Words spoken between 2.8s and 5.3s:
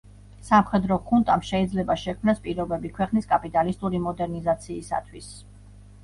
ქვეყნის კაპიტალისტური მოდერნიზაციისათვის.